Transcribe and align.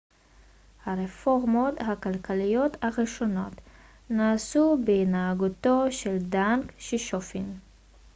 הרפורמות 0.85 1.73
הכלכליות 1.79 2.77
הראשונות 2.81 3.53
נעשו 4.09 4.77
בהנהגתו 4.85 5.91
של 5.91 6.17
דנג 6.19 6.71
שיאופינג 6.77 7.47